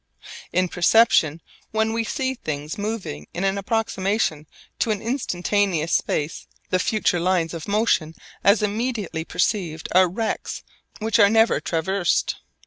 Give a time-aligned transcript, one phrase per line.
[0.51, 4.47] In perception when we see things moving in an approximation
[4.79, 10.63] to an instantaneous space, the future lines of motion as immediately perceived are rects
[10.97, 12.37] which are never traversed.